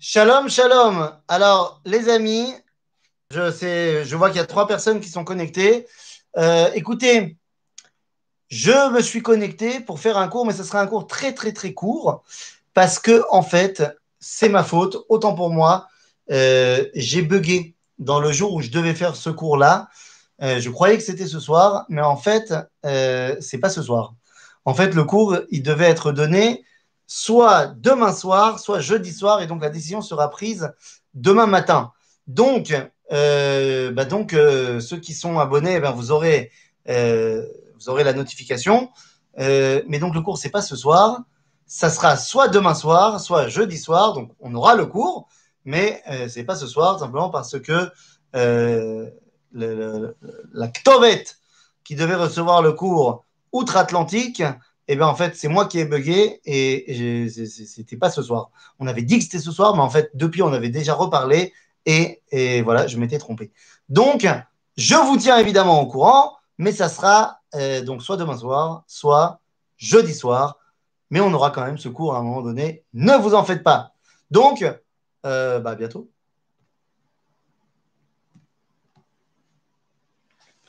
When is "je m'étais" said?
62.86-63.18